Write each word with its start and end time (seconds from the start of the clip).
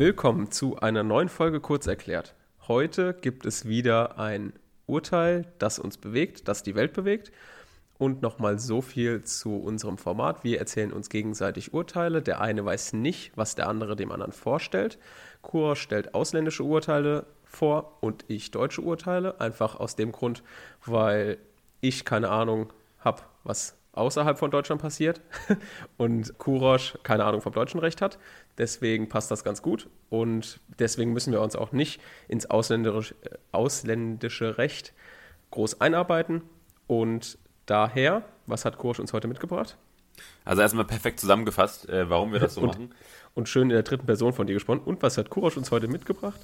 Willkommen 0.00 0.50
zu 0.50 0.78
einer 0.78 1.02
neuen 1.02 1.28
Folge 1.28 1.60
Kurz 1.60 1.86
erklärt. 1.86 2.34
Heute 2.66 3.12
gibt 3.12 3.44
es 3.44 3.66
wieder 3.66 4.18
ein 4.18 4.54
Urteil, 4.86 5.44
das 5.58 5.78
uns 5.78 5.98
bewegt, 5.98 6.48
das 6.48 6.62
die 6.62 6.74
Welt 6.74 6.94
bewegt. 6.94 7.30
Und 7.98 8.22
nochmal 8.22 8.58
so 8.58 8.80
viel 8.80 9.24
zu 9.24 9.56
unserem 9.56 9.98
Format. 9.98 10.42
Wir 10.42 10.58
erzählen 10.58 10.94
uns 10.94 11.10
gegenseitig 11.10 11.74
Urteile. 11.74 12.22
Der 12.22 12.40
eine 12.40 12.64
weiß 12.64 12.94
nicht, 12.94 13.32
was 13.36 13.56
der 13.56 13.68
andere 13.68 13.94
dem 13.94 14.10
anderen 14.10 14.32
vorstellt. 14.32 14.98
Kura 15.42 15.76
stellt 15.76 16.14
ausländische 16.14 16.62
Urteile 16.62 17.26
vor 17.44 17.98
und 18.00 18.24
ich 18.26 18.50
deutsche 18.52 18.80
Urteile. 18.80 19.38
Einfach 19.38 19.78
aus 19.78 19.96
dem 19.96 20.12
Grund, 20.12 20.42
weil 20.86 21.36
ich 21.82 22.06
keine 22.06 22.30
Ahnung 22.30 22.72
habe, 23.00 23.20
was 23.44 23.76
außerhalb 23.92 24.38
von 24.38 24.50
Deutschland 24.50 24.80
passiert 24.80 25.20
und 25.96 26.38
Kurosch 26.38 26.98
keine 27.02 27.24
Ahnung 27.24 27.40
vom 27.40 27.52
deutschen 27.52 27.80
Recht 27.80 28.00
hat. 28.00 28.18
Deswegen 28.58 29.08
passt 29.08 29.30
das 29.30 29.44
ganz 29.44 29.62
gut 29.62 29.88
und 30.08 30.60
deswegen 30.78 31.12
müssen 31.12 31.32
wir 31.32 31.40
uns 31.40 31.56
auch 31.56 31.72
nicht 31.72 32.00
ins 32.28 32.46
ausländische, 32.46 33.14
äh, 33.22 33.36
ausländische 33.52 34.58
Recht 34.58 34.92
groß 35.50 35.80
einarbeiten. 35.80 36.42
Und 36.86 37.38
daher, 37.66 38.22
was 38.46 38.64
hat 38.64 38.78
Kurosch 38.78 39.00
uns 39.00 39.12
heute 39.12 39.28
mitgebracht? 39.28 39.76
Also 40.44 40.62
erstmal 40.62 40.84
perfekt 40.84 41.20
zusammengefasst, 41.20 41.88
äh, 41.88 42.08
warum 42.08 42.32
wir 42.32 42.40
das 42.40 42.54
so 42.54 42.62
und, 42.62 42.68
machen. 42.68 42.94
Und 43.34 43.48
schön 43.48 43.64
in 43.64 43.68
der 43.70 43.82
dritten 43.82 44.06
Person 44.06 44.32
von 44.32 44.46
dir 44.46 44.54
gesprochen. 44.54 44.80
Und 44.84 45.02
was 45.02 45.16
hat 45.18 45.30
Kurosch 45.30 45.56
uns 45.56 45.70
heute 45.70 45.88
mitgebracht? 45.88 46.40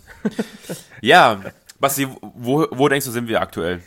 ja, 1.01 1.41
Basti, 1.79 2.09
wo, 2.21 2.67
wo 2.71 2.89
denkst 2.89 3.07
du, 3.07 3.13
sind 3.13 3.29
wir 3.29 3.41
aktuell? 3.41 3.83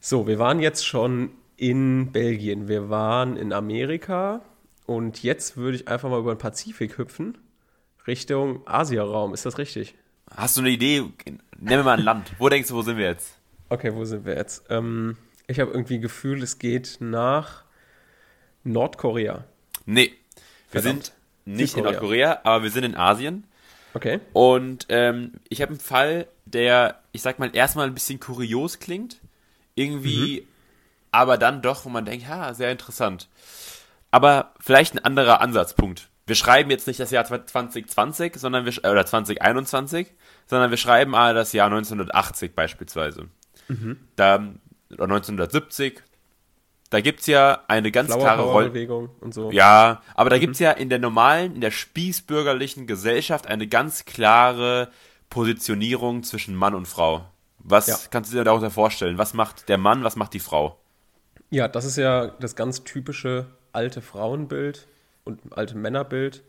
So, 0.00 0.26
wir 0.26 0.38
waren 0.38 0.60
jetzt 0.60 0.84
schon 0.86 1.30
in 1.62 2.10
Belgien, 2.10 2.66
wir 2.66 2.90
waren 2.90 3.36
in 3.36 3.52
Amerika 3.52 4.40
und 4.84 5.22
jetzt 5.22 5.56
würde 5.56 5.76
ich 5.76 5.86
einfach 5.86 6.10
mal 6.10 6.18
über 6.18 6.34
den 6.34 6.38
Pazifik 6.38 6.98
hüpfen, 6.98 7.38
Richtung 8.04 8.66
Asiaraum. 8.66 9.32
Ist 9.32 9.46
das 9.46 9.58
richtig? 9.58 9.94
Hast 10.34 10.56
du 10.56 10.62
eine 10.62 10.70
Idee? 10.70 11.04
Mir 11.60 11.84
mal 11.84 11.98
ein 11.98 12.04
Land. 12.04 12.32
Wo 12.40 12.48
denkst 12.48 12.68
du, 12.68 12.74
wo 12.74 12.82
sind 12.82 12.96
wir 12.96 13.06
jetzt? 13.06 13.38
Okay, 13.68 13.94
wo 13.94 14.04
sind 14.04 14.24
wir 14.24 14.34
jetzt? 14.34 14.64
Ähm, 14.70 15.16
ich 15.46 15.60
habe 15.60 15.70
irgendwie 15.70 16.00
Gefühl, 16.00 16.42
es 16.42 16.58
geht 16.58 16.96
nach 16.98 17.62
Nordkorea. 18.64 19.44
Nee, 19.86 20.14
wir 20.72 20.82
Verdammt. 20.82 21.04
sind 21.04 21.56
nicht 21.56 21.76
in 21.76 21.84
Nordkorea, 21.84 22.40
aber 22.42 22.64
wir 22.64 22.70
sind 22.72 22.82
in 22.82 22.96
Asien. 22.96 23.44
Okay. 23.94 24.18
Und 24.32 24.86
ähm, 24.88 25.34
ich 25.48 25.62
habe 25.62 25.70
einen 25.70 25.80
Fall, 25.80 26.26
der, 26.44 27.02
ich 27.12 27.22
sag 27.22 27.38
mal, 27.38 27.54
erstmal 27.54 27.86
ein 27.86 27.94
bisschen 27.94 28.18
kurios 28.18 28.80
klingt. 28.80 29.20
Irgendwie 29.76 30.40
mhm 30.40 30.51
aber 31.12 31.38
dann 31.38 31.62
doch, 31.62 31.84
wo 31.84 31.90
man 31.90 32.04
denkt, 32.04 32.26
ja, 32.26 32.52
sehr 32.54 32.72
interessant. 32.72 33.28
Aber 34.10 34.54
vielleicht 34.58 34.94
ein 34.94 35.04
anderer 35.04 35.40
Ansatzpunkt. 35.40 36.08
Wir 36.26 36.36
schreiben 36.36 36.70
jetzt 36.70 36.86
nicht 36.86 37.00
das 37.00 37.10
Jahr 37.10 37.24
2020, 37.24 38.36
sondern 38.36 38.64
wir, 38.64 38.72
oder 38.78 39.04
2021, 39.04 40.12
sondern 40.46 40.70
wir 40.70 40.78
schreiben 40.78 41.10
mal 41.10 41.34
das 41.34 41.52
Jahr 41.52 41.66
1980 41.66 42.54
beispielsweise. 42.54 43.28
Mhm. 43.68 43.98
Da, 44.16 44.36
oder 44.90 45.04
1970. 45.04 46.02
Da 46.90 47.00
gibt 47.00 47.20
es 47.20 47.26
ja 47.26 47.60
eine 47.68 47.90
ganz 47.90 48.08
Flower 48.08 48.20
klare 48.20 48.42
Rolle. 48.42 49.08
und 49.20 49.32
so. 49.32 49.50
Ja, 49.50 50.02
aber 50.14 50.30
da 50.30 50.36
mhm. 50.36 50.50
es 50.50 50.58
ja 50.58 50.72
in 50.72 50.90
der 50.90 50.98
normalen, 50.98 51.54
in 51.54 51.60
der 51.60 51.70
spießbürgerlichen 51.70 52.86
Gesellschaft 52.86 53.46
eine 53.46 53.66
ganz 53.66 54.04
klare 54.04 54.90
Positionierung 55.30 56.22
zwischen 56.22 56.54
Mann 56.54 56.74
und 56.74 56.86
Frau. 56.86 57.24
Was 57.58 57.86
ja. 57.86 57.96
kannst 58.10 58.32
du 58.32 58.36
dir 58.36 58.44
darunter 58.44 58.70
vorstellen? 58.70 59.18
Was 59.18 59.34
macht 59.34 59.68
der 59.68 59.78
Mann, 59.78 60.04
was 60.04 60.16
macht 60.16 60.34
die 60.34 60.40
Frau? 60.40 60.81
Ja, 61.52 61.68
das 61.68 61.84
ist 61.84 61.98
ja 61.98 62.28
das 62.40 62.56
ganz 62.56 62.82
typische 62.82 63.46
alte 63.72 64.00
Frauenbild 64.00 64.88
und 65.24 65.38
alte 65.50 65.76
Männerbild, 65.76 66.42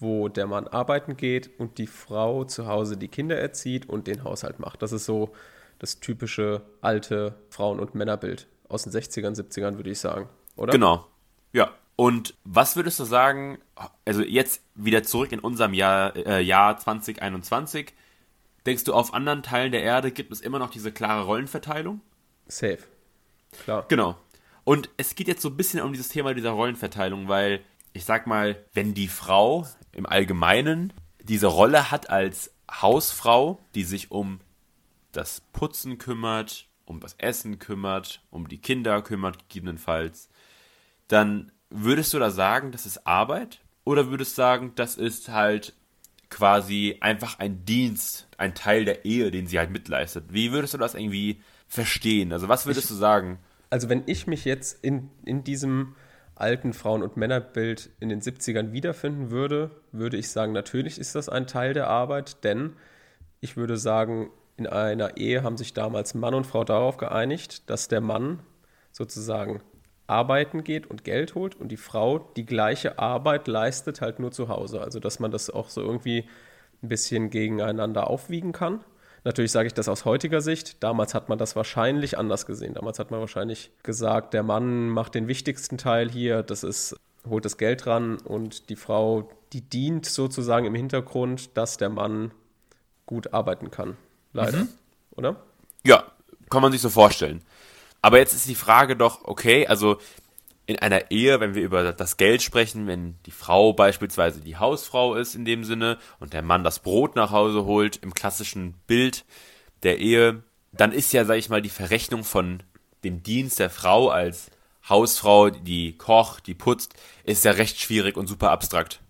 wo 0.00 0.28
der 0.28 0.48
Mann 0.48 0.66
arbeiten 0.66 1.16
geht 1.16 1.48
und 1.60 1.78
die 1.78 1.86
Frau 1.86 2.42
zu 2.42 2.66
Hause 2.66 2.96
die 2.96 3.06
Kinder 3.06 3.38
erzieht 3.38 3.88
und 3.88 4.08
den 4.08 4.24
Haushalt 4.24 4.58
macht. 4.58 4.82
Das 4.82 4.90
ist 4.90 5.04
so 5.04 5.32
das 5.78 6.00
typische 6.00 6.62
alte 6.80 7.36
Frauen- 7.50 7.78
und 7.78 7.94
Männerbild 7.94 8.48
aus 8.68 8.82
den 8.82 8.92
60ern, 8.92 9.36
70ern, 9.36 9.76
würde 9.76 9.90
ich 9.90 10.00
sagen, 10.00 10.28
oder? 10.56 10.72
Genau. 10.72 11.06
Ja. 11.52 11.70
Und 11.94 12.34
was 12.42 12.74
würdest 12.74 12.98
du 12.98 13.04
sagen, 13.04 13.58
also 14.04 14.22
jetzt 14.22 14.62
wieder 14.74 15.04
zurück 15.04 15.30
in 15.30 15.38
unserem 15.38 15.72
Jahr, 15.72 16.16
äh, 16.16 16.40
Jahr 16.40 16.76
2021, 16.76 17.94
denkst 18.66 18.82
du, 18.82 18.92
auf 18.92 19.14
anderen 19.14 19.44
Teilen 19.44 19.70
der 19.70 19.84
Erde 19.84 20.10
gibt 20.10 20.32
es 20.32 20.40
immer 20.40 20.58
noch 20.58 20.70
diese 20.70 20.90
klare 20.90 21.26
Rollenverteilung? 21.26 22.00
Safe. 22.48 22.78
Klar. 23.64 23.84
Genau. 23.86 24.16
Und 24.68 24.90
es 24.98 25.14
geht 25.14 25.28
jetzt 25.28 25.40
so 25.40 25.48
ein 25.48 25.56
bisschen 25.56 25.80
um 25.80 25.94
dieses 25.94 26.10
Thema 26.10 26.34
dieser 26.34 26.50
Rollenverteilung, 26.50 27.26
weil 27.26 27.64
ich 27.94 28.04
sag 28.04 28.26
mal, 28.26 28.62
wenn 28.74 28.92
die 28.92 29.08
Frau 29.08 29.66
im 29.92 30.04
Allgemeinen 30.04 30.92
diese 31.22 31.46
Rolle 31.46 31.90
hat 31.90 32.10
als 32.10 32.52
Hausfrau, 32.70 33.60
die 33.74 33.84
sich 33.84 34.10
um 34.10 34.40
das 35.10 35.40
Putzen 35.54 35.96
kümmert, 35.96 36.68
um 36.84 37.00
das 37.00 37.14
Essen 37.14 37.58
kümmert, 37.58 38.20
um 38.28 38.46
die 38.46 38.58
Kinder 38.58 39.00
kümmert, 39.00 39.38
gegebenenfalls, 39.38 40.28
dann 41.06 41.50
würdest 41.70 42.12
du 42.12 42.18
da 42.18 42.30
sagen, 42.30 42.70
das 42.70 42.84
ist 42.84 43.06
Arbeit? 43.06 43.62
Oder 43.84 44.10
würdest 44.10 44.32
du 44.32 44.42
sagen, 44.42 44.72
das 44.74 44.96
ist 44.96 45.30
halt 45.30 45.72
quasi 46.28 46.98
einfach 47.00 47.38
ein 47.38 47.64
Dienst, 47.64 48.28
ein 48.36 48.54
Teil 48.54 48.84
der 48.84 49.06
Ehe, 49.06 49.30
den 49.30 49.46
sie 49.46 49.58
halt 49.58 49.70
mitleistet? 49.70 50.26
Wie 50.28 50.52
würdest 50.52 50.74
du 50.74 50.78
das 50.78 50.94
irgendwie 50.94 51.40
verstehen? 51.68 52.34
Also 52.34 52.48
was 52.48 52.66
würdest 52.66 52.90
ich, 52.90 52.90
du 52.90 52.96
sagen? 52.96 53.38
Also 53.70 53.88
wenn 53.88 54.02
ich 54.06 54.26
mich 54.26 54.44
jetzt 54.44 54.82
in, 54.84 55.10
in 55.24 55.44
diesem 55.44 55.94
alten 56.34 56.72
Frauen- 56.72 57.02
und 57.02 57.16
Männerbild 57.16 57.90
in 58.00 58.08
den 58.08 58.20
70ern 58.20 58.72
wiederfinden 58.72 59.30
würde, 59.30 59.70
würde 59.92 60.16
ich 60.16 60.30
sagen, 60.30 60.52
natürlich 60.52 60.98
ist 60.98 61.14
das 61.14 61.28
ein 61.28 61.46
Teil 61.46 61.74
der 61.74 61.88
Arbeit, 61.88 62.44
denn 62.44 62.74
ich 63.40 63.56
würde 63.56 63.76
sagen, 63.76 64.30
in 64.56 64.66
einer 64.66 65.16
Ehe 65.16 65.42
haben 65.42 65.56
sich 65.56 65.74
damals 65.74 66.14
Mann 66.14 66.34
und 66.34 66.46
Frau 66.46 66.64
darauf 66.64 66.96
geeinigt, 66.96 67.68
dass 67.70 67.88
der 67.88 68.00
Mann 68.00 68.40
sozusagen 68.92 69.60
arbeiten 70.06 70.64
geht 70.64 70.86
und 70.86 71.04
Geld 71.04 71.34
holt 71.34 71.54
und 71.54 71.68
die 71.68 71.76
Frau 71.76 72.18
die 72.18 72.46
gleiche 72.46 72.98
Arbeit 72.98 73.46
leistet, 73.46 74.00
halt 74.00 74.18
nur 74.18 74.32
zu 74.32 74.48
Hause. 74.48 74.80
Also 74.80 75.00
dass 75.00 75.20
man 75.20 75.30
das 75.30 75.50
auch 75.50 75.68
so 75.68 75.82
irgendwie 75.82 76.24
ein 76.82 76.88
bisschen 76.88 77.30
gegeneinander 77.30 78.08
aufwiegen 78.08 78.52
kann. 78.52 78.84
Natürlich 79.24 79.52
sage 79.52 79.66
ich 79.66 79.74
das 79.74 79.88
aus 79.88 80.04
heutiger 80.04 80.40
Sicht. 80.40 80.82
Damals 80.82 81.14
hat 81.14 81.28
man 81.28 81.38
das 81.38 81.56
wahrscheinlich 81.56 82.18
anders 82.18 82.46
gesehen. 82.46 82.74
Damals 82.74 82.98
hat 82.98 83.10
man 83.10 83.20
wahrscheinlich 83.20 83.70
gesagt, 83.82 84.34
der 84.34 84.42
Mann 84.42 84.88
macht 84.88 85.14
den 85.14 85.28
wichtigsten 85.28 85.78
Teil 85.78 86.10
hier, 86.10 86.42
das 86.42 86.62
ist, 86.62 86.96
holt 87.28 87.44
das 87.44 87.58
Geld 87.58 87.86
ran 87.86 88.18
und 88.18 88.68
die 88.70 88.76
Frau, 88.76 89.30
die 89.52 89.60
dient 89.60 90.06
sozusagen 90.06 90.66
im 90.66 90.74
Hintergrund, 90.74 91.56
dass 91.56 91.76
der 91.76 91.88
Mann 91.88 92.32
gut 93.06 93.32
arbeiten 93.32 93.70
kann. 93.70 93.96
Leider. 94.32 94.58
Mhm. 94.58 94.68
Oder? 95.16 95.36
Ja, 95.84 96.04
kann 96.50 96.62
man 96.62 96.72
sich 96.72 96.80
so 96.80 96.90
vorstellen. 96.90 97.42
Aber 98.02 98.18
jetzt 98.18 98.34
ist 98.34 98.48
die 98.48 98.54
Frage 98.54 98.96
doch, 98.96 99.24
okay, 99.24 99.66
also 99.66 99.98
in 100.68 100.78
einer 100.78 101.10
Ehe, 101.10 101.40
wenn 101.40 101.54
wir 101.54 101.62
über 101.62 101.94
das 101.94 102.18
Geld 102.18 102.42
sprechen, 102.42 102.86
wenn 102.86 103.16
die 103.24 103.30
Frau 103.30 103.72
beispielsweise 103.72 104.42
die 104.42 104.58
Hausfrau 104.58 105.14
ist 105.14 105.34
in 105.34 105.46
dem 105.46 105.64
Sinne 105.64 105.96
und 106.20 106.34
der 106.34 106.42
Mann 106.42 106.62
das 106.62 106.80
Brot 106.80 107.16
nach 107.16 107.30
Hause 107.30 107.64
holt 107.64 107.96
im 107.96 108.12
klassischen 108.12 108.74
Bild 108.86 109.24
der 109.82 109.98
Ehe, 109.98 110.42
dann 110.72 110.92
ist 110.92 111.10
ja, 111.14 111.24
sag 111.24 111.36
ich 111.36 111.48
mal, 111.48 111.62
die 111.62 111.70
Verrechnung 111.70 112.22
von 112.22 112.62
dem 113.02 113.22
Dienst 113.22 113.58
der 113.58 113.70
Frau 113.70 114.10
als 114.10 114.50
Hausfrau, 114.86 115.48
die 115.48 115.96
kocht, 115.96 116.46
die 116.46 116.54
putzt, 116.54 116.94
ist 117.24 117.46
ja 117.46 117.52
recht 117.52 117.80
schwierig 117.80 118.18
und 118.18 118.26
super 118.26 118.50
abstrakt. 118.50 119.00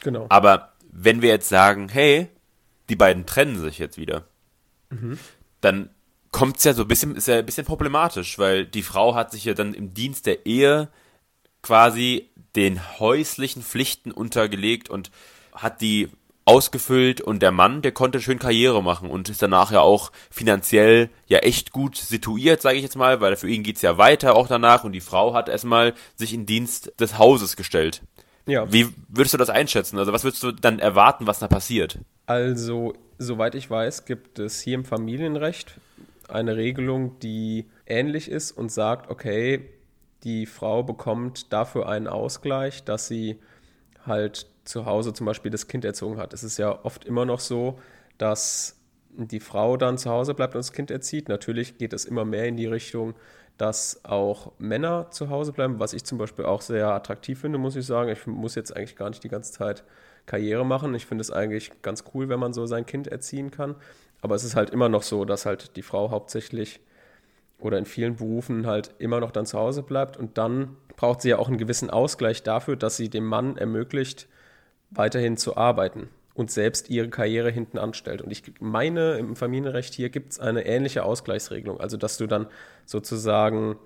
Genau. 0.00 0.24
Aber 0.30 0.72
wenn 0.90 1.20
wir 1.20 1.28
jetzt 1.28 1.50
sagen, 1.50 1.90
hey, 1.90 2.28
die 2.88 2.96
beiden 2.96 3.26
trennen 3.26 3.60
sich 3.60 3.78
jetzt 3.78 3.98
wieder, 3.98 4.24
mhm. 4.88 5.18
dann 5.60 5.90
kommt 6.32 6.56
es 6.56 6.64
ja 6.64 6.74
so 6.74 6.82
ein 6.82 6.88
bisschen, 6.88 7.14
ist 7.14 7.28
ja 7.28 7.36
ein 7.36 7.46
bisschen 7.46 7.66
problematisch, 7.66 8.38
weil 8.38 8.66
die 8.66 8.82
Frau 8.82 9.14
hat 9.14 9.30
sich 9.30 9.44
ja 9.44 9.54
dann 9.54 9.74
im 9.74 9.94
Dienst 9.94 10.26
der 10.26 10.46
Ehe 10.46 10.88
quasi 11.62 12.30
den 12.56 12.80
häuslichen 12.98 13.62
Pflichten 13.62 14.10
untergelegt 14.10 14.90
und 14.90 15.10
hat 15.54 15.80
die 15.80 16.08
ausgefüllt 16.44 17.20
und 17.20 17.40
der 17.40 17.52
Mann, 17.52 17.82
der 17.82 17.92
konnte 17.92 18.20
schön 18.20 18.38
Karriere 18.40 18.82
machen 18.82 19.08
und 19.08 19.28
ist 19.28 19.42
danach 19.42 19.70
ja 19.70 19.80
auch 19.80 20.10
finanziell 20.28 21.08
ja 21.26 21.38
echt 21.38 21.70
gut 21.70 21.96
situiert, 21.96 22.62
sage 22.62 22.76
ich 22.76 22.82
jetzt 22.82 22.96
mal, 22.96 23.20
weil 23.20 23.36
für 23.36 23.48
ihn 23.48 23.62
geht's 23.62 23.82
ja 23.82 23.96
weiter 23.96 24.34
auch 24.34 24.48
danach 24.48 24.82
und 24.82 24.92
die 24.92 25.00
Frau 25.00 25.34
hat 25.34 25.48
erstmal 25.48 25.94
sich 26.16 26.34
in 26.34 26.46
Dienst 26.46 26.92
des 26.98 27.18
Hauses 27.18 27.54
gestellt. 27.54 28.02
Ja. 28.46 28.70
Wie 28.72 28.88
würdest 29.08 29.34
du 29.34 29.38
das 29.38 29.50
einschätzen? 29.50 29.98
Also 29.98 30.12
was 30.12 30.24
würdest 30.24 30.42
du 30.42 30.50
dann 30.50 30.80
erwarten, 30.80 31.28
was 31.28 31.38
da 31.38 31.46
passiert? 31.46 31.98
Also, 32.26 32.94
soweit 33.18 33.54
ich 33.54 33.70
weiß, 33.70 34.04
gibt 34.04 34.40
es 34.40 34.60
hier 34.60 34.74
im 34.74 34.84
Familienrecht 34.84 35.76
eine 36.30 36.56
Regelung, 36.56 37.18
die 37.20 37.68
ähnlich 37.86 38.30
ist 38.30 38.52
und 38.52 38.70
sagt, 38.70 39.10
okay, 39.10 39.68
die 40.24 40.46
Frau 40.46 40.82
bekommt 40.82 41.52
dafür 41.52 41.88
einen 41.88 42.06
Ausgleich, 42.06 42.84
dass 42.84 43.08
sie 43.08 43.40
halt 44.06 44.46
zu 44.64 44.86
Hause 44.86 45.12
zum 45.12 45.26
Beispiel 45.26 45.50
das 45.50 45.66
Kind 45.66 45.84
erzogen 45.84 46.18
hat. 46.18 46.32
Es 46.32 46.44
ist 46.44 46.58
ja 46.58 46.84
oft 46.84 47.04
immer 47.04 47.24
noch 47.24 47.40
so, 47.40 47.78
dass 48.18 48.78
die 49.16 49.40
Frau 49.40 49.76
dann 49.76 49.98
zu 49.98 50.10
Hause 50.10 50.34
bleibt 50.34 50.54
und 50.54 50.60
das 50.60 50.72
Kind 50.72 50.90
erzieht. 50.90 51.28
Natürlich 51.28 51.78
geht 51.78 51.92
es 51.92 52.04
immer 52.04 52.24
mehr 52.24 52.46
in 52.46 52.56
die 52.56 52.66
Richtung, 52.66 53.14
dass 53.62 54.04
auch 54.04 54.50
Männer 54.58 55.12
zu 55.12 55.30
Hause 55.30 55.52
bleiben, 55.52 55.78
was 55.78 55.92
ich 55.92 56.02
zum 56.02 56.18
Beispiel 56.18 56.44
auch 56.44 56.62
sehr 56.62 56.88
attraktiv 56.88 57.40
finde, 57.40 57.58
muss 57.58 57.76
ich 57.76 57.86
sagen. 57.86 58.10
Ich 58.10 58.26
muss 58.26 58.56
jetzt 58.56 58.74
eigentlich 58.76 58.96
gar 58.96 59.08
nicht 59.08 59.22
die 59.22 59.28
ganze 59.28 59.52
Zeit 59.52 59.84
Karriere 60.26 60.66
machen. 60.66 60.96
Ich 60.96 61.06
finde 61.06 61.22
es 61.22 61.30
eigentlich 61.30 61.70
ganz 61.80 62.02
cool, 62.12 62.28
wenn 62.28 62.40
man 62.40 62.52
so 62.52 62.66
sein 62.66 62.86
Kind 62.86 63.06
erziehen 63.06 63.52
kann. 63.52 63.76
Aber 64.20 64.34
es 64.34 64.42
ist 64.42 64.56
halt 64.56 64.70
immer 64.70 64.88
noch 64.88 65.04
so, 65.04 65.24
dass 65.24 65.46
halt 65.46 65.76
die 65.76 65.82
Frau 65.82 66.10
hauptsächlich 66.10 66.80
oder 67.60 67.78
in 67.78 67.84
vielen 67.84 68.16
Berufen 68.16 68.66
halt 68.66 68.96
immer 68.98 69.20
noch 69.20 69.30
dann 69.30 69.46
zu 69.46 69.60
Hause 69.60 69.84
bleibt 69.84 70.16
und 70.16 70.38
dann 70.38 70.76
braucht 70.96 71.22
sie 71.22 71.28
ja 71.28 71.38
auch 71.38 71.46
einen 71.46 71.58
gewissen 71.58 71.88
Ausgleich 71.88 72.42
dafür, 72.42 72.74
dass 72.74 72.96
sie 72.96 73.10
dem 73.10 73.26
Mann 73.26 73.56
ermöglicht, 73.56 74.26
weiterhin 74.90 75.36
zu 75.36 75.56
arbeiten 75.56 76.08
und 76.34 76.50
selbst 76.50 76.90
ihre 76.90 77.08
Karriere 77.08 77.50
hinten 77.50 77.78
anstellt. 77.78 78.22
Und 78.22 78.30
ich 78.30 78.42
meine, 78.60 79.18
im 79.18 79.36
Familienrecht 79.36 79.94
hier 79.94 80.10
gibt 80.10 80.32
es 80.32 80.40
eine 80.40 80.64
ähnliche 80.66 81.04
Ausgleichsregelung, 81.04 81.80
also 81.80 81.96
dass 81.96 82.16
du 82.16 82.26
dann 82.26 82.46
sozusagen 82.86 83.76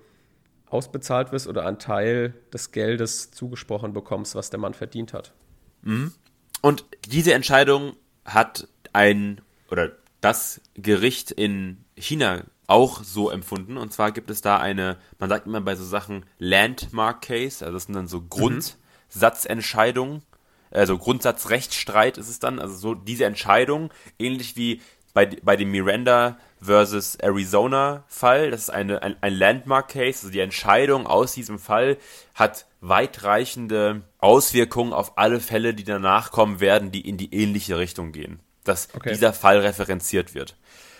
ausbezahlt 0.69 1.31
wirst 1.31 1.47
oder 1.47 1.65
einen 1.65 1.79
Teil 1.79 2.33
des 2.53 2.71
Geldes 2.71 3.31
zugesprochen 3.31 3.93
bekommst, 3.93 4.35
was 4.35 4.49
der 4.49 4.59
Mann 4.59 4.73
verdient 4.73 5.13
hat. 5.13 5.33
Mhm. 5.81 6.13
Und 6.61 6.85
diese 7.07 7.33
Entscheidung 7.33 7.95
hat 8.25 8.67
ein 8.93 9.41
oder 9.69 9.91
das 10.21 10.61
Gericht 10.75 11.31
in 11.31 11.85
China 11.95 12.43
auch 12.67 13.03
so 13.03 13.29
empfunden. 13.29 13.77
Und 13.77 13.93
zwar 13.93 14.11
gibt 14.11 14.29
es 14.29 14.41
da 14.41 14.57
eine, 14.57 14.97
man 15.19 15.29
sagt 15.29 15.47
immer 15.47 15.61
bei 15.61 15.75
so 15.75 15.85
Sachen 15.85 16.25
Landmark 16.37 17.21
Case, 17.21 17.65
also 17.65 17.77
das 17.77 17.85
sind 17.85 17.95
dann 17.95 18.07
so 18.07 18.19
mhm. 18.19 18.29
Grundsatzentscheidungen, 18.29 20.23
also 20.71 20.97
Grundsatzrechtsstreit 20.97 22.17
ist 22.17 22.29
es 22.29 22.39
dann, 22.39 22.59
also 22.59 22.75
so 22.75 22.93
diese 22.93 23.25
Entscheidung, 23.25 23.91
ähnlich 24.19 24.55
wie 24.55 24.81
bei, 25.13 25.25
bei 25.25 25.55
dem 25.55 25.71
Miranda 25.71 26.37
versus 26.61 27.15
Arizona 27.15 28.03
Fall, 28.07 28.51
das 28.51 28.63
ist 28.63 28.69
eine, 28.69 29.01
ein, 29.01 29.15
ein 29.21 29.33
Landmark 29.33 29.89
Case, 29.89 30.19
also 30.19 30.29
die 30.29 30.39
Entscheidung 30.39 31.07
aus 31.07 31.33
diesem 31.33 31.59
Fall 31.59 31.97
hat 32.35 32.65
weitreichende 32.81 34.01
Auswirkungen 34.19 34.93
auf 34.93 35.17
alle 35.17 35.39
Fälle, 35.39 35.73
die 35.73 35.83
danach 35.83 36.31
kommen 36.31 36.59
werden, 36.59 36.91
die 36.91 37.01
in 37.01 37.17
die 37.17 37.33
ähnliche 37.33 37.77
Richtung 37.77 38.11
gehen. 38.11 38.39
Dass 38.63 38.89
okay. 38.93 39.09
dieser 39.09 39.33
Fall 39.33 39.59
referenziert 39.59 40.35
wird. 40.35 40.55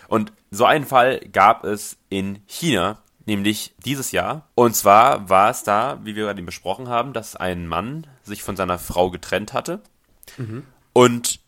Und 0.08 0.32
so 0.50 0.64
einen 0.64 0.86
Fall 0.86 1.20
gab 1.32 1.64
es 1.64 1.98
in 2.08 2.40
China, 2.46 3.02
nämlich 3.28 3.74
dieses 3.84 4.10
Jahr. 4.10 4.48
Und 4.54 4.74
zwar 4.74 5.28
war 5.28 5.50
es 5.50 5.62
da, 5.62 6.00
wie 6.02 6.16
wir 6.16 6.24
gerade 6.24 6.42
besprochen 6.42 6.88
haben, 6.88 7.12
dass 7.12 7.36
ein 7.36 7.68
Mann 7.68 8.06
sich 8.24 8.42
von 8.42 8.56
seiner 8.56 8.78
Frau 8.78 9.10
getrennt 9.10 9.52
hatte. 9.52 9.80
Mhm. 10.36 10.64
Und 10.92 11.40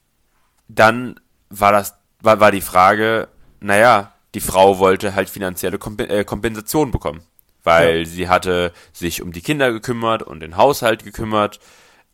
dann 0.69 1.19
war 1.49 1.73
das, 1.73 1.95
war, 2.21 2.39
war 2.39 2.53
die 2.53 2.61
Frage, 2.61 3.29
naja, 3.59 4.13
die 4.35 4.41
Frau 4.41 4.79
wollte 4.79 5.15
halt 5.15 5.29
finanzielle 5.29 5.79
äh, 6.09 6.25
Kompensation 6.25 6.93
bekommen. 6.93 7.23
Weil 7.65 8.01
ja. 8.01 8.05
sie 8.05 8.29
hatte 8.29 8.73
sich 8.93 9.23
um 9.23 9.33
die 9.33 9.43
Kinder 9.43 9.73
gekümmert 9.73 10.23
und 10.23 10.41
den 10.41 10.57
Haushalt 10.57 11.05
gekümmert 11.05 11.59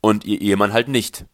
und 0.00 0.24
ihr 0.24 0.40
Ehemann 0.40 0.72
halt 0.72 0.88
nicht. 0.88 1.24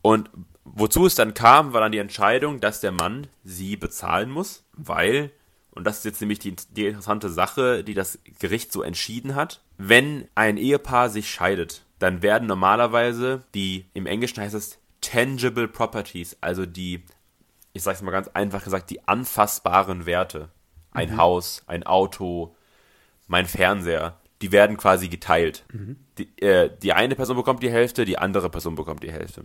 Und 0.00 0.30
Wozu 0.74 1.06
es 1.06 1.14
dann 1.14 1.34
kam, 1.34 1.72
war 1.72 1.80
dann 1.80 1.92
die 1.92 1.98
Entscheidung, 1.98 2.60
dass 2.60 2.80
der 2.80 2.92
Mann 2.92 3.26
sie 3.42 3.76
bezahlen 3.76 4.30
muss, 4.30 4.64
weil, 4.72 5.30
und 5.78 5.84
das 5.84 5.98
ist 5.98 6.04
jetzt 6.04 6.20
nämlich 6.20 6.40
die, 6.40 6.56
die 6.70 6.86
interessante 6.86 7.30
Sache, 7.30 7.84
die 7.84 7.94
das 7.94 8.18
Gericht 8.40 8.72
so 8.72 8.82
entschieden 8.82 9.36
hat, 9.36 9.62
wenn 9.76 10.26
ein 10.34 10.56
Ehepaar 10.56 11.08
sich 11.08 11.30
scheidet, 11.30 11.84
dann 12.00 12.20
werden 12.20 12.48
normalerweise 12.48 13.44
die, 13.54 13.86
im 13.94 14.06
Englischen 14.06 14.42
heißt 14.42 14.56
es 14.56 14.78
tangible 15.00 15.68
properties, 15.68 16.36
also 16.40 16.66
die, 16.66 17.04
ich 17.74 17.84
sag's 17.84 18.02
mal 18.02 18.10
ganz 18.10 18.26
einfach 18.34 18.64
gesagt, 18.64 18.90
die 18.90 19.06
anfassbaren 19.06 20.04
Werte, 20.04 20.48
ein 20.90 21.12
mhm. 21.12 21.16
Haus, 21.18 21.62
ein 21.68 21.84
Auto, 21.84 22.56
mein 23.28 23.46
Fernseher, 23.46 24.18
die 24.42 24.50
werden 24.50 24.78
quasi 24.78 25.08
geteilt. 25.08 25.64
Mhm. 25.72 25.96
Die, 26.18 26.42
äh, 26.42 26.76
die 26.82 26.92
eine 26.92 27.14
Person 27.14 27.36
bekommt 27.36 27.62
die 27.62 27.70
Hälfte, 27.70 28.04
die 28.04 28.18
andere 28.18 28.50
Person 28.50 28.74
bekommt 28.74 29.04
die 29.04 29.12
Hälfte. 29.12 29.44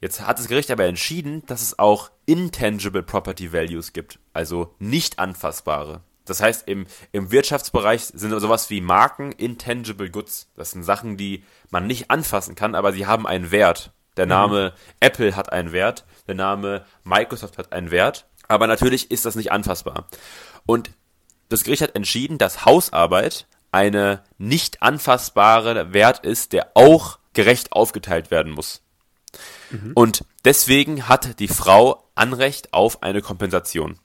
Jetzt 0.00 0.24
hat 0.24 0.38
das 0.38 0.48
Gericht 0.48 0.70
aber 0.72 0.84
entschieden, 0.84 1.44
dass 1.46 1.62
es 1.62 1.78
auch 1.78 2.10
intangible 2.26 3.04
Property 3.04 3.52
Values 3.52 3.92
gibt, 3.92 4.18
also 4.38 4.72
nicht 4.78 5.18
anfassbare. 5.18 6.00
Das 6.24 6.40
heißt, 6.40 6.68
im, 6.68 6.86
im 7.10 7.32
Wirtschaftsbereich 7.32 8.04
sind 8.04 8.38
sowas 8.38 8.70
wie 8.70 8.80
Marken 8.80 9.32
intangible 9.32 10.10
goods. 10.10 10.48
Das 10.54 10.70
sind 10.70 10.84
Sachen, 10.84 11.16
die 11.16 11.42
man 11.70 11.88
nicht 11.88 12.12
anfassen 12.12 12.54
kann, 12.54 12.76
aber 12.76 12.92
sie 12.92 13.06
haben 13.06 13.26
einen 13.26 13.50
Wert. 13.50 13.90
Der 14.16 14.26
mhm. 14.26 14.30
Name 14.30 14.70
mhm. 14.70 14.94
Apple 15.00 15.34
hat 15.34 15.52
einen 15.52 15.72
Wert, 15.72 16.04
der 16.28 16.36
Name 16.36 16.84
Microsoft 17.02 17.58
hat 17.58 17.72
einen 17.72 17.90
Wert, 17.90 18.26
aber 18.46 18.68
natürlich 18.68 19.10
ist 19.10 19.24
das 19.24 19.34
nicht 19.34 19.50
anfassbar. 19.50 20.06
Und 20.66 20.90
das 21.48 21.64
Gericht 21.64 21.82
hat 21.82 21.96
entschieden, 21.96 22.38
dass 22.38 22.64
Hausarbeit 22.64 23.48
eine 23.72 24.22
nicht 24.36 24.82
anfassbare 24.82 25.92
Wert 25.92 26.24
ist, 26.24 26.52
der 26.52 26.70
auch 26.74 27.18
gerecht 27.32 27.72
aufgeteilt 27.72 28.30
werden 28.30 28.52
muss. 28.52 28.82
Mhm. 29.70 29.92
Und 29.94 30.24
deswegen 30.44 31.08
hat 31.08 31.40
die 31.40 31.48
Frau 31.48 32.04
Anrecht 32.14 32.72
auf 32.72 33.02
eine 33.02 33.20
Kompensation. 33.20 33.98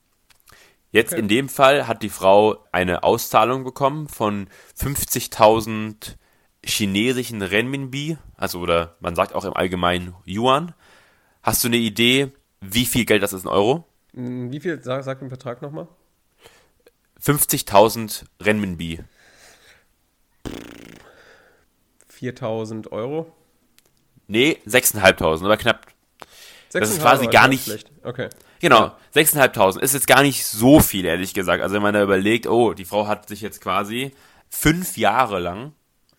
Jetzt 0.94 1.14
okay. 1.14 1.22
in 1.22 1.28
dem 1.28 1.50
Fall 1.50 1.88
hat 1.88 2.04
die 2.04 2.10
Frau 2.10 2.64
eine 2.72 3.04
Auszahlung 3.04 3.64
bekommen 3.64 4.08
von 4.08 4.48
50.000 4.80 6.18
chinesischen 6.64 7.42
Renminbi, 7.42 8.18
also 8.38 8.60
oder 8.60 8.96
man 9.00 9.16
sagt 9.16 9.34
auch 9.34 9.44
im 9.44 9.56
Allgemeinen 9.56 10.14
Yuan. 10.24 10.76
Hast 11.42 11.64
du 11.64 11.68
eine 11.68 11.78
Idee, 11.78 12.32
wie 12.62 12.86
viel 12.86 13.06
Geld 13.06 13.24
das 13.24 13.34
ist 13.34 13.44
in 13.44 13.50
Euro? 13.50 13.86
Hm, 14.14 14.52
wie 14.52 14.60
viel, 14.60 14.84
sag, 14.84 15.04
sag 15.04 15.18
den 15.18 15.30
Betrag 15.30 15.64
nochmal. 15.64 15.88
50.000 17.20 18.26
Renminbi. 18.40 19.04
4.000 22.20 22.92
Euro. 22.92 23.34
Nee, 24.28 24.60
6.500, 24.68 25.44
aber 25.44 25.58
knapp. 25.58 25.88
Das 26.72 26.92
ist 26.92 27.02
quasi 27.02 27.26
gar 27.28 27.48
nicht. 27.48 27.64
Schlecht. 27.64 27.92
Okay. 28.04 28.30
Genau, 28.64 28.94
6.500 29.14 29.78
ist 29.82 29.94
jetzt 29.94 30.08
gar 30.08 30.22
nicht 30.22 30.46
so 30.46 30.80
viel, 30.80 31.04
ehrlich 31.04 31.34
gesagt. 31.34 31.62
Also 31.62 31.76
wenn 31.76 31.82
man 31.82 31.94
da 31.94 32.02
überlegt, 32.02 32.48
oh, 32.48 32.74
die 32.74 32.86
Frau 32.86 33.08
hat 33.08 33.28
sich 33.28 33.42
jetzt 33.42 33.60
quasi 33.60 34.14
fünf 34.50 34.96
Jahre 34.96 35.40
lang 35.40 35.74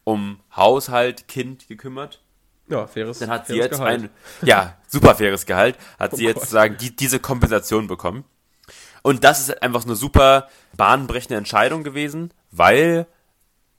um 0.05 0.41
Haushalt, 0.55 1.27
Kind 1.27 1.69
gekümmert. 1.69 2.21
Ja, 2.69 2.87
faires 2.87 3.21
Dann 3.21 3.31
hat 3.31 3.47
sie 3.47 3.55
jetzt 3.55 3.79
Gehalt. 3.79 4.03
ein, 4.03 4.11
ja, 4.43 4.77
super 4.89 5.15
faires 5.15 5.47
Gehalt, 5.47 5.79
hat 5.99 6.13
oh 6.13 6.17
sie 6.17 6.25
jetzt 6.25 6.51
sagen, 6.51 6.77
die, 6.79 6.95
diese 6.95 7.19
Kompensation 7.19 7.87
bekommen. 7.87 8.25
Und 9.01 9.25
das 9.25 9.41
ist 9.41 9.63
einfach 9.63 9.87
eine 9.87 9.97
super 9.97 10.51
bahnbrechende 10.77 11.37
Entscheidung 11.37 11.83
gewesen, 11.83 12.35
weil 12.51 13.07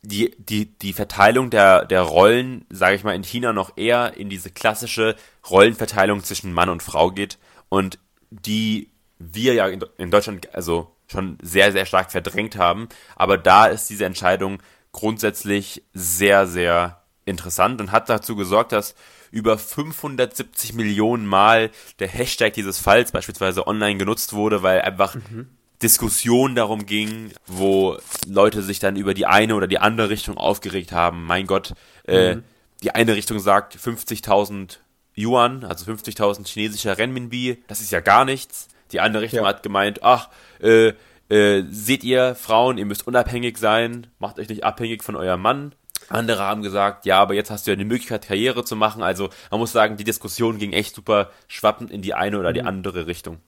die, 0.02 0.36
die, 0.40 0.76
die 0.80 0.94
Verteilung 0.94 1.52
der, 1.52 1.86
der 1.86 2.02
Rollen, 2.02 2.66
sage 2.72 2.96
ich 2.96 3.04
mal, 3.04 3.14
in 3.14 3.24
China 3.24 3.54
noch 3.54 3.78
eher 3.78 4.18
in 4.18 4.28
diese 4.32 4.50
klassische 4.50 5.16
Rollenverteilung 5.48 6.24
zwischen 6.24 6.52
Mann 6.52 6.70
und 6.70 6.82
Frau 6.82 7.12
geht 7.12 7.38
und 7.70 8.00
die 8.46 8.90
wir 9.20 9.54
ja 9.54 9.68
in, 9.68 10.12
Deutschland 10.12 10.54
also 10.54 10.92
schon 11.08 11.38
sehr, 11.42 11.72
sehr 11.72 11.86
stark 11.86 12.12
verdrängt 12.12 12.58
haben. 12.58 12.90
Aber 13.16 13.38
da 13.38 13.68
ist 13.68 13.90
diese 13.90 14.06
Entscheidung 14.06 14.62
grundsätzlich 14.92 15.84
sehr, 15.94 16.48
sehr 16.48 17.02
interessant 17.26 17.82
und 17.82 17.92
hat 17.92 18.10
dazu 18.10 18.36
gesorgt, 18.36 18.72
dass 18.72 18.96
über 19.32 19.58
570 19.58 20.74
Millionen 20.74 21.26
Mal 21.26 21.72
der 22.00 22.08
Hashtag 22.08 22.54
dieses 22.54 22.80
Falls 22.80 23.12
beispielsweise 23.12 23.68
online 23.68 23.98
genutzt 23.98 24.34
wurde, 24.34 24.64
weil 24.64 24.82
einfach 24.82 25.16
mhm. 25.16 25.50
Diskussion 25.82 26.56
darum 26.56 26.86
ging, 26.86 27.32
wo 27.46 27.98
Leute 28.28 28.62
sich 28.62 28.80
dann 28.80 28.96
über 28.96 29.14
die 29.14 29.26
eine 29.26 29.56
oder 29.56 29.68
die 29.68 29.80
andere 29.80 30.10
Richtung 30.10 30.38
aufgeregt 30.38 30.92
haben. 30.92 31.26
Mein 31.26 31.48
Gott, 31.48 31.74
äh, 32.08 32.36
mhm. 32.36 32.44
die 32.82 32.92
eine 32.92 33.16
Richtung 33.16 33.40
sagt 33.40 33.76
50.000 33.76 34.78
Yuan, 35.16 35.64
also 35.64 35.90
50.000 35.92 36.48
chinesischer 36.48 36.98
Renminbi, 36.98 37.64
das 37.68 37.82
ist 37.82 37.92
ja 37.92 38.02
gar 38.02 38.26
nichts. 38.26 38.68
Die 38.92 39.00
andere 39.00 39.24
Richtung 39.24 39.42
ja. 39.42 39.48
hat 39.48 39.64
gemeint, 39.64 40.04
ach, 40.04 40.30
äh, 40.62 40.94
äh, 41.30 41.64
seht 41.70 42.04
ihr, 42.04 42.36
Frauen, 42.36 42.78
ihr 42.78 42.86
müsst 42.86 43.08
unabhängig 43.08 43.58
sein, 43.58 44.08
macht 44.20 44.40
euch 44.40 44.50
nicht 44.50 44.64
abhängig 44.64 45.04
von 45.04 45.16
eurem 45.16 45.42
Mann. 45.42 45.74
Andere 46.10 46.44
haben 46.44 46.62
gesagt, 46.62 47.06
ja, 47.06 47.20
aber 47.20 47.34
jetzt 47.34 47.50
hast 47.50 47.66
du 47.66 47.72
ja 47.72 47.76
die 47.76 47.86
Möglichkeit, 47.86 48.28
Karriere 48.28 48.64
zu 48.64 48.76
machen. 48.76 49.02
Also 49.02 49.30
man 49.50 49.60
muss 49.60 49.72
sagen, 49.72 49.98
die 49.98 50.04
Diskussion 50.04 50.60
ging 50.60 50.72
echt 50.72 50.94
super 50.94 51.32
schwappend 51.48 51.90
in 51.90 52.02
die 52.04 52.14
eine 52.14 52.38
oder 52.38 52.54
die 52.54 52.62
mhm. 52.62 52.68
andere 52.68 53.08
Richtung. 53.08 53.40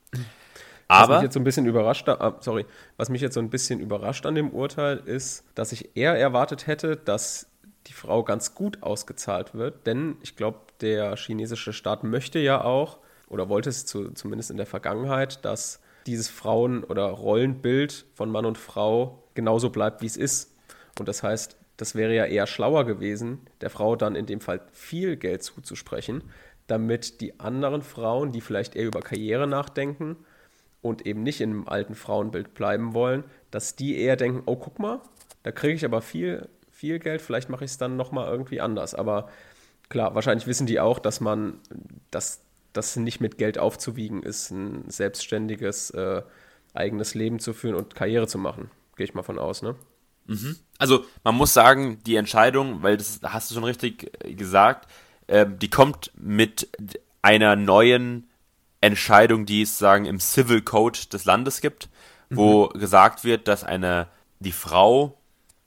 Aber 0.88 1.16
was 1.16 1.18
mich 1.18 1.24
jetzt 1.26 1.34
so 1.34 1.40
ein 1.40 1.44
bisschen 1.44 1.66
überrascht, 1.66 2.08
ah, 2.10 2.38
sorry, 2.40 2.66
was 2.96 3.10
mich 3.10 3.22
jetzt 3.22 3.34
so 3.34 3.42
ein 3.42 3.50
bisschen 3.50 3.80
überrascht 3.80 4.26
an 4.26 4.36
dem 4.36 4.50
Urteil 4.52 4.98
ist, 4.98 5.44
dass 5.54 5.72
ich 5.72 5.96
eher 5.96 6.18
erwartet 6.18 6.66
hätte, 6.66 6.96
dass 6.96 7.48
die 7.88 7.94
Frau 7.94 8.24
ganz 8.24 8.54
gut 8.54 8.84
ausgezahlt 8.84 9.54
wird, 9.56 9.88
denn 9.88 10.18
ich 10.22 10.36
glaube, 10.36 10.60
der 10.82 11.16
chinesische 11.16 11.74
Staat 11.74 12.04
möchte 12.04 12.40
ja 12.40 12.64
auch 12.64 13.00
oder 13.28 13.50
wollte 13.50 13.70
es 13.70 13.86
zu, 13.86 14.12
zumindest 14.12 14.52
in 14.52 14.58
der 14.58 14.66
Vergangenheit, 14.66 15.44
dass 15.44 15.82
dieses 16.06 16.30
Frauen- 16.30 16.84
oder 16.84 17.06
Rollenbild 17.06 18.06
von 18.14 18.32
Mann 18.32 18.46
und 18.46 18.58
Frau 18.58 19.24
genauso 19.34 19.70
bleibt, 19.70 20.02
wie 20.02 20.06
es 20.06 20.18
ist. 20.18 20.56
Und 21.00 21.08
das 21.08 21.24
heißt, 21.24 21.58
das 21.76 21.96
wäre 21.96 22.16
ja 22.16 22.26
eher 22.26 22.48
schlauer 22.48 22.86
gewesen, 22.86 23.40
der 23.62 23.70
Frau 23.70 23.96
dann 23.96 24.16
in 24.16 24.26
dem 24.26 24.42
Fall 24.42 24.62
viel 24.72 25.18
Geld 25.18 25.44
zuzusprechen, 25.44 26.24
damit 26.68 27.22
die 27.22 27.40
anderen 27.40 27.82
Frauen, 27.82 28.32
die 28.32 28.42
vielleicht 28.42 28.76
eher 28.76 28.88
über 28.88 29.02
Karriere 29.02 29.48
nachdenken, 29.48 30.18
und 30.82 31.06
eben 31.06 31.24
nicht 31.24 31.42
in 31.42 31.52
einem 31.52 31.68
alten 31.68 31.96
Frauenbild 31.96 32.54
bleiben 32.54 32.94
wollen, 32.94 33.24
dass 33.52 33.76
die 33.76 33.98
eher 33.98 34.16
denken, 34.16 34.44
oh, 34.46 34.56
guck 34.56 34.80
mal, 34.80 35.02
da 35.44 35.52
kriege 35.52 35.74
ich 35.74 35.86
aber 35.86 36.02
viel, 36.02 36.48
viel 36.78 37.00
Geld, 37.00 37.22
vielleicht 37.22 37.50
mache 37.50 37.66
ich 37.66 37.72
es 37.72 37.78
dann 37.78 37.98
nochmal 37.98 38.30
irgendwie 38.30 38.62
anders. 38.62 38.94
Aber 38.94 39.30
Klar, 39.90 40.16
wahrscheinlich 40.16 40.48
wissen 40.48 40.68
die 40.68 40.80
auch, 40.80 41.00
dass 41.00 41.22
man, 41.22 41.60
dass 42.12 42.42
das 42.74 42.96
nicht 42.98 43.22
mit 43.22 43.38
Geld 43.38 43.58
aufzuwiegen 43.58 44.22
ist, 44.22 44.52
ein 44.52 44.90
selbstständiges 44.90 45.92
äh, 45.92 46.22
eigenes 46.74 47.14
Leben 47.14 47.40
zu 47.40 47.54
führen 47.54 47.76
und 47.76 47.96
Karriere 47.96 48.28
zu 48.28 48.38
machen. 48.38 48.70
Gehe 48.98 49.06
ich 49.06 49.14
mal 49.14 49.24
von 49.24 49.40
aus, 49.40 49.62
ne? 49.62 49.76
Mhm. 50.26 50.58
Also 50.78 51.06
man 51.24 51.36
muss 51.36 51.54
sagen, 51.54 52.00
die 52.06 52.18
Entscheidung, 52.18 52.84
weil 52.84 52.98
das 52.98 53.22
hast 53.24 53.50
du 53.50 53.56
schon 53.56 53.64
richtig 53.64 54.12
gesagt, 54.38 54.92
äh, 55.28 55.46
die 55.50 55.70
kommt 55.70 56.12
mit 56.18 56.70
einer 57.22 57.56
neuen 57.56 58.30
Entscheidung, 58.82 59.46
die 59.46 59.62
es 59.62 59.80
sagen 59.80 60.06
im 60.06 60.20
Civil 60.20 60.62
Code 60.62 61.00
des 61.12 61.24
Landes 61.24 61.62
gibt, 61.62 61.88
wo 62.30 62.66
mhm. 62.66 62.80
gesagt 62.80 63.24
wird, 63.24 63.48
dass 63.48 63.64
eine 63.64 64.08
die 64.40 64.52
Frau 64.52 65.18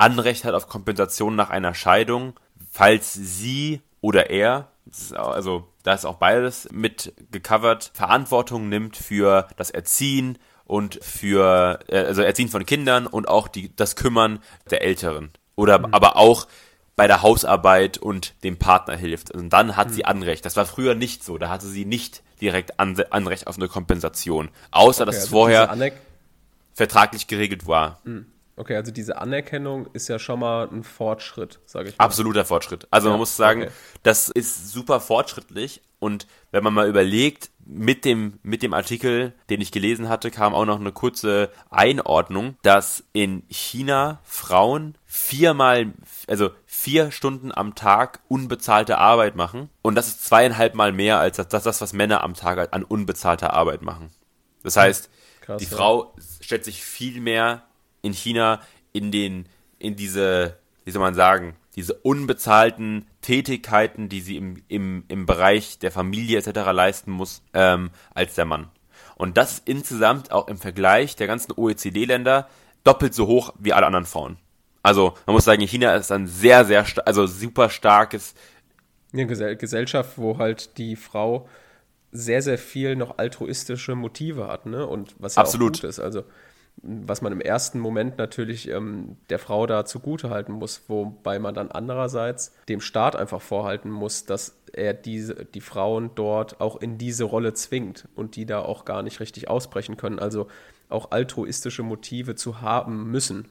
Anrecht 0.01 0.45
hat 0.45 0.55
auf 0.55 0.69
Kompensation 0.69 1.37
nach 1.37 1.51
einer 1.51 1.75
Scheidung, 1.75 2.39
falls 2.71 3.13
sie 3.13 3.83
oder 4.01 4.31
er, 4.31 4.69
also 5.15 5.69
da 5.83 5.95
ist 5.95 6.05
auch 6.05 6.17
beides 6.17 6.69
mit 6.73 7.13
gecovert, 7.31 7.91
Verantwortung 7.95 8.69
nimmt 8.69 8.97
für 8.97 9.49
das 9.57 9.71
Erziehen 9.71 10.39
und 10.65 11.03
für 11.03 11.81
äh, 11.89 11.99
also 11.99 12.23
Erziehen 12.23 12.49
von 12.49 12.65
Kindern 12.65 13.07
und 13.07 13.29
auch 13.29 13.49
die 13.49 13.75
das 13.75 13.97
Kümmern 13.97 14.41
der 14.71 14.83
Älteren 14.83 15.31
oder 15.57 15.79
mhm. 15.79 15.93
aber 15.93 16.17
auch 16.17 16.47
bei 16.97 17.07
der 17.07 17.23
Hausarbeit 17.23 17.99
und 17.99 18.35
dem 18.45 18.59
Partner 18.59 18.97
hilft. 18.97 19.31
Und 19.31 19.51
dann 19.51 19.77
hat 19.77 19.89
mhm. 19.89 19.93
sie 19.93 20.05
Anrecht. 20.05 20.45
Das 20.45 20.57
war 20.57 20.67
früher 20.67 20.95
nicht 20.95 21.25
so. 21.25 21.39
Da 21.39 21.49
hatte 21.49 21.67
sie 21.67 21.87
nicht 21.87 22.23
direkt 22.43 22.79
Anrecht 22.79 23.47
auf 23.47 23.57
eine 23.57 23.69
Kompensation. 23.69 24.51
Außer, 24.71 25.03
okay, 25.03 25.07
dass 25.07 25.17
es 25.17 25.23
also 25.23 25.37
vorher 25.37 25.93
vertraglich 26.75 27.27
geregelt 27.27 27.67
war. 27.67 28.01
Mhm. 28.05 28.27
Okay, 28.61 28.77
also 28.77 28.93
diese 28.93 29.17
Anerkennung 29.17 29.89
ist 29.95 30.09
ja 30.09 30.19
schon 30.19 30.41
mal 30.41 30.69
ein 30.71 30.85
Fortschritt, 30.85 31.61
sage 31.65 31.89
ich 31.89 31.97
mal. 31.97 32.05
Absoluter 32.05 32.45
Fortschritt. 32.45 32.87
Also 32.91 33.09
ja, 33.09 33.13
man 33.13 33.21
muss 33.21 33.35
sagen, 33.35 33.63
okay. 33.63 33.71
das 34.03 34.29
ist 34.29 34.71
super 34.71 35.01
fortschrittlich 35.01 35.81
und 35.99 36.27
wenn 36.51 36.63
man 36.63 36.75
mal 36.75 36.87
überlegt, 36.87 37.49
mit 37.65 38.05
dem, 38.05 38.39
mit 38.43 38.63
dem 38.63 38.75
Artikel, 38.75 39.33
den 39.49 39.63
ich 39.63 39.73
gelesen 39.73 40.11
hatte, 40.11 40.31
kam 40.31 40.53
auch 40.53 40.67
noch 40.67 40.79
eine 40.79 40.93
kurze 40.93 41.49
Einordnung, 41.71 42.59
dass 42.61 43.03
in 43.15 43.45
China 43.49 44.21
Frauen 44.25 44.95
viermal, 45.07 45.95
also 46.29 46.51
vier 46.67 47.13
Stunden 47.13 47.53
am 47.53 47.75
Tag 47.75 48.21
unbezahlte 48.29 48.99
Arbeit 48.99 49.37
machen. 49.37 49.71
Und 49.81 49.95
das 49.95 50.09
ist 50.09 50.27
zweieinhalb 50.27 50.75
Mal 50.75 50.93
mehr 50.93 51.19
als 51.19 51.39
das, 51.39 51.49
das 51.49 51.81
was 51.81 51.95
Männer 51.95 52.23
am 52.23 52.35
Tag 52.35 52.75
an 52.75 52.85
unbezahlter 52.85 53.55
Arbeit 53.55 53.81
machen. 53.81 54.11
Das 54.63 54.77
heißt, 54.77 55.09
Krass, 55.41 55.63
die 55.63 55.65
ja. 55.65 55.77
Frau 55.79 56.15
stellt 56.43 56.67
sich 56.67 56.85
viel 56.85 57.23
mehr 57.23 57.63
in 58.03 58.13
China 58.13 58.61
in 58.93 59.11
den, 59.11 59.47
in 59.79 59.97
diese, 59.97 60.57
wie 60.85 60.91
soll 60.91 61.03
man 61.03 61.15
sagen, 61.15 61.57
diese 61.77 61.95
unbezahlten 61.95 63.07
Tätigkeiten, 63.21 64.09
die 64.09 64.21
sie 64.21 64.37
im, 64.37 64.63
im, 64.69 65.05
im 65.09 65.27
Bereich 65.27 65.79
der 65.79 65.93
Familie 65.93 66.39
etc. 66.39 66.71
leisten 66.73 67.11
muss, 67.13 67.43
ähm, 67.55 67.91
als 68.13 68.35
der 68.35 68.45
Mann. 68.45 68.69
Und 69.17 69.37
das 69.37 69.53
ist 69.53 69.69
insgesamt 69.69 70.33
auch 70.33 70.49
im 70.49 70.57
Vergleich 70.57 71.15
der 71.17 71.27
ganzen 71.27 71.53
OECD-Länder 71.53 72.49
doppelt 72.85 73.15
so 73.15 73.27
hoch 73.27 73.53
wie 73.59 73.73
alle 73.73 73.87
anderen 73.87 74.07
Frauen. 74.07 74.39
Also 74.83 75.15
man 75.27 75.35
muss 75.35 75.45
sagen, 75.45 75.63
China 75.67 75.95
ist 75.95 76.11
ein 76.11 76.27
sehr, 76.27 76.65
sehr, 76.65 76.87
also 77.05 77.27
super 77.27 77.69
starkes. 77.69 78.35
Eine 79.13 79.27
Gesellschaft, 79.27 80.17
wo 80.17 80.39
halt 80.39 80.79
die 80.79 80.97
Frau 80.97 81.49
sehr, 82.13 82.43
sehr 82.43 82.59
viel 82.59 82.97
noch 82.97 83.19
altruistische 83.19 83.95
Motive 83.95 84.49
hat, 84.49 84.67
ne? 84.67 84.87
Und 84.87 85.15
was 85.19 85.37
ja 85.37 85.43
Absolut. 85.43 85.77
auch 85.77 85.81
gut 85.83 85.89
ist. 85.89 86.01
Also 86.01 86.25
was 86.83 87.21
man 87.21 87.33
im 87.33 87.41
ersten 87.41 87.79
Moment 87.79 88.17
natürlich 88.19 88.69
ähm, 88.69 89.17
der 89.29 89.39
Frau 89.39 89.67
da 89.67 89.85
zugute 89.85 90.31
halten 90.31 90.53
muss, 90.53 90.85
wobei 90.89 91.39
man 91.39 91.55
dann 91.55 91.71
andererseits 91.71 92.53
dem 92.69 92.81
Staat 92.81 93.17
einfach 93.17 93.43
vorhalten 93.43 93.91
muss, 93.91 94.25
dass 94.25 94.57
er 94.73 94.95
diese, 94.95 95.45
die 95.45 95.61
Frauen 95.61 96.11
dort 96.15 96.61
auch 96.61 96.81
in 96.81 96.97
diese 96.97 97.25
Rolle 97.25 97.55
zwingt 97.55 98.09
und 98.15 98.37
die 98.37 98.47
da 98.47 98.61
auch 98.61 98.85
gar 98.85 99.03
nicht 99.03 99.21
richtig 99.21 99.49
ausbrechen 99.49 99.97
können. 99.97 100.19
Also 100.19 100.49
auch 100.89 101.11
altruistische 101.11 101.83
Motive 101.83 102.35
zu 102.35 102.61
haben 102.61 103.11
müssen. 103.11 103.49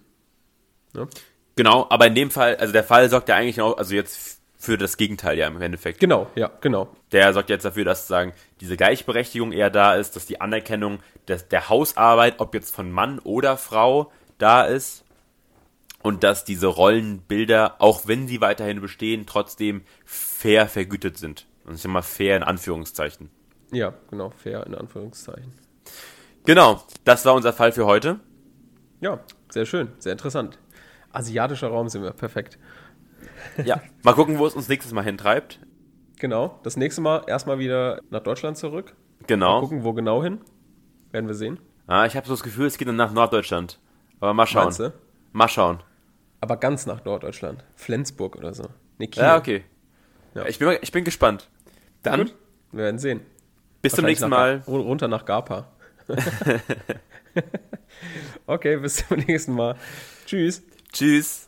Ne? 0.93 1.07
Genau, 1.55 1.87
aber 1.89 2.07
in 2.07 2.15
dem 2.15 2.31
Fall, 2.31 2.55
also 2.55 2.73
der 2.73 2.83
Fall 2.83 3.09
sorgt 3.09 3.29
ja 3.29 3.35
eigentlich 3.35 3.61
auch, 3.61 3.77
also 3.77 3.93
jetzt 3.93 4.38
für 4.59 4.77
das 4.77 4.97
Gegenteil 4.97 5.37
ja 5.37 5.47
im 5.47 5.61
Endeffekt. 5.61 6.01
Genau, 6.01 6.27
ja, 6.35 6.51
genau. 6.59 6.89
Der 7.13 7.33
sorgt 7.33 7.49
jetzt 7.49 7.63
dafür, 7.63 7.85
dass 7.85 8.07
sagen, 8.07 8.33
diese 8.59 8.75
Gleichberechtigung 8.75 9.53
eher 9.53 9.69
da 9.69 9.95
ist, 9.95 10.17
dass 10.17 10.25
die 10.25 10.41
Anerkennung 10.41 10.99
des, 11.29 11.47
der 11.47 11.69
Hausarbeit, 11.69 12.41
ob 12.41 12.53
jetzt 12.53 12.75
von 12.75 12.91
Mann 12.91 13.19
oder 13.19 13.55
Frau, 13.55 14.11
da 14.37 14.63
ist. 14.63 15.05
Und 16.01 16.23
dass 16.23 16.45
diese 16.45 16.67
Rollenbilder, 16.67 17.75
auch 17.79 18.07
wenn 18.07 18.27
sie 18.27 18.41
weiterhin 18.41 18.81
bestehen, 18.81 19.25
trotzdem 19.25 19.81
fair 20.05 20.67
vergütet 20.67 21.17
sind. 21.17 21.45
Und 21.65 21.75
ich 21.75 21.81
sag 21.81 21.91
mal 21.91 22.01
fair 22.01 22.35
in 22.35 22.43
Anführungszeichen. 22.43 23.29
Ja, 23.71 23.93
genau, 24.09 24.29
fair 24.29 24.65
in 24.65 24.75
Anführungszeichen. 24.75 25.53
Genau, 26.45 26.83
das 27.05 27.25
war 27.25 27.33
unser 27.33 27.53
Fall 27.53 27.71
für 27.71 27.85
heute. 27.85 28.19
Ja, 29.01 29.19
sehr 29.49 29.65
schön, 29.65 29.89
sehr 29.99 30.13
interessant. 30.13 30.57
Asiatischer 31.11 31.67
Raum 31.67 31.89
sind 31.89 32.03
wir, 32.03 32.11
perfekt. 32.11 32.57
Ja, 33.63 33.81
mal 34.03 34.13
gucken, 34.13 34.37
wo 34.39 34.45
es 34.45 34.53
uns 34.55 34.67
nächstes 34.67 34.93
Mal 34.93 35.03
hintreibt. 35.03 35.59
Genau, 36.19 36.59
das 36.63 36.77
nächste 36.77 37.01
Mal 37.01 37.23
erstmal 37.27 37.59
wieder 37.59 38.01
nach 38.09 38.21
Deutschland 38.21 38.57
zurück. 38.57 38.95
Genau. 39.27 39.55
Mal 39.55 39.59
gucken, 39.61 39.83
wo 39.83 39.93
genau 39.93 40.23
hin. 40.23 40.39
Werden 41.11 41.27
wir 41.27 41.35
sehen. 41.35 41.59
Ah, 41.87 42.05
ich 42.05 42.15
habe 42.15 42.27
so 42.27 42.33
das 42.33 42.43
Gefühl, 42.43 42.67
es 42.67 42.77
geht 42.77 42.87
dann 42.87 42.95
nach 42.95 43.11
Norddeutschland. 43.13 43.79
Aber 44.19 44.33
mal 44.33 44.45
schauen. 44.45 44.65
Meinst 44.65 44.79
du? 44.79 44.93
Mal 45.31 45.47
schauen. 45.47 45.79
Aber 46.41 46.57
ganz 46.57 46.85
nach 46.85 47.03
Norddeutschland. 47.05 47.63
Flensburg 47.75 48.35
oder 48.35 48.53
so. 48.53 48.65
Nee, 48.97 49.09
Ja, 49.13 49.37
okay. 49.37 49.63
Ja. 50.35 50.45
Ich, 50.45 50.59
bin, 50.59 50.77
ich 50.81 50.91
bin 50.91 51.03
gespannt. 51.03 51.49
Dann. 52.03 52.19
Gut. 52.21 52.35
Wir 52.71 52.83
werden 52.83 52.99
sehen. 52.99 53.21
Bis 53.81 53.93
zum 53.93 54.05
nächsten 54.05 54.29
Mal. 54.29 54.63
Runter 54.67 55.07
nach 55.07 55.25
Gapa. 55.25 55.71
okay, 58.45 58.77
bis 58.77 59.07
zum 59.07 59.17
nächsten 59.27 59.53
Mal. 59.53 59.75
Tschüss. 60.25 60.63
Tschüss. 60.91 61.47